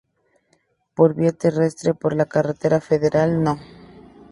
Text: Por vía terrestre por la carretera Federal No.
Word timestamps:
Por 0.95 1.09
vía 1.17 1.31
terrestre 1.31 1.93
por 1.93 2.15
la 2.15 2.25
carretera 2.25 2.81
Federal 2.81 3.43
No. 3.43 3.59